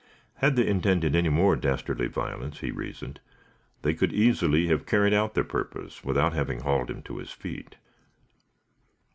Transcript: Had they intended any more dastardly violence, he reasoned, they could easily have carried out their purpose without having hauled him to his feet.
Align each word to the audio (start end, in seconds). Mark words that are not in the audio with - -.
Had 0.37 0.55
they 0.55 0.65
intended 0.65 1.15
any 1.15 1.29
more 1.29 1.55
dastardly 1.55 2.07
violence, 2.07 2.61
he 2.61 2.71
reasoned, 2.71 3.19
they 3.83 3.93
could 3.93 4.11
easily 4.11 4.65
have 4.65 4.87
carried 4.87 5.13
out 5.13 5.35
their 5.35 5.43
purpose 5.43 6.03
without 6.03 6.33
having 6.33 6.61
hauled 6.61 6.89
him 6.89 7.03
to 7.03 7.17
his 7.17 7.29
feet. 7.29 7.75